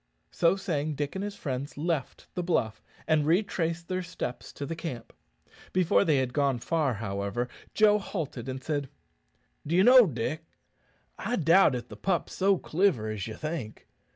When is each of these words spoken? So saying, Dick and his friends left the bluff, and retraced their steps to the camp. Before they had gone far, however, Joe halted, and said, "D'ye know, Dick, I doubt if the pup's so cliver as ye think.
So 0.31 0.55
saying, 0.55 0.95
Dick 0.95 1.13
and 1.13 1.23
his 1.23 1.35
friends 1.35 1.77
left 1.77 2.25
the 2.33 2.41
bluff, 2.41 2.81
and 3.07 3.23
retraced 3.23 3.87
their 3.87 4.01
steps 4.01 4.51
to 4.53 4.65
the 4.65 4.75
camp. 4.75 5.13
Before 5.73 6.03
they 6.03 6.17
had 6.17 6.33
gone 6.33 6.57
far, 6.57 6.95
however, 6.95 7.47
Joe 7.75 7.99
halted, 7.99 8.49
and 8.49 8.63
said, 8.63 8.89
"D'ye 9.67 9.83
know, 9.83 10.07
Dick, 10.07 10.43
I 11.19 11.35
doubt 11.35 11.75
if 11.75 11.87
the 11.87 11.97
pup's 11.97 12.33
so 12.33 12.57
cliver 12.57 13.09
as 13.11 13.27
ye 13.27 13.35
think. 13.35 13.85